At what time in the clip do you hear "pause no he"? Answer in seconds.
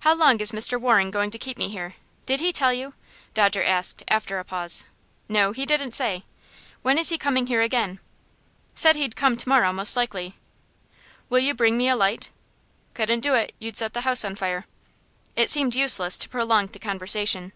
4.46-5.66